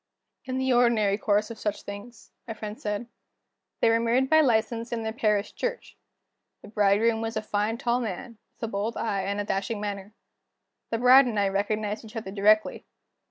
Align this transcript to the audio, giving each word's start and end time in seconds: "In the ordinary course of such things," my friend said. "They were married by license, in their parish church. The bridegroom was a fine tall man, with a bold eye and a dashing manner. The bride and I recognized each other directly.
"In 0.45 0.57
the 0.57 0.73
ordinary 0.73 1.15
course 1.15 1.51
of 1.51 1.59
such 1.59 1.83
things," 1.83 2.31
my 2.47 2.55
friend 2.55 2.81
said. 2.81 3.05
"They 3.81 3.89
were 3.91 3.99
married 3.99 4.31
by 4.31 4.41
license, 4.41 4.91
in 4.91 5.03
their 5.03 5.13
parish 5.13 5.53
church. 5.53 5.95
The 6.63 6.69
bridegroom 6.69 7.21
was 7.21 7.37
a 7.37 7.41
fine 7.43 7.77
tall 7.77 7.99
man, 7.99 8.39
with 8.55 8.63
a 8.63 8.67
bold 8.67 8.97
eye 8.97 9.21
and 9.21 9.39
a 9.39 9.43
dashing 9.43 9.79
manner. 9.79 10.15
The 10.89 10.97
bride 10.97 11.27
and 11.27 11.39
I 11.39 11.49
recognized 11.49 12.03
each 12.03 12.15
other 12.15 12.31
directly. 12.31 12.83